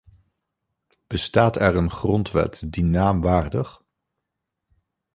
Bestaat 1.07 1.55
er 1.55 1.75
een 1.75 1.91
grondwet 1.91 2.63
die 2.67 2.83
naam 2.83 3.21
waardig? 3.21 3.83